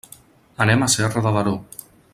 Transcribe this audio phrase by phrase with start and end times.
[0.65, 1.57] Anem a Serra de Daró.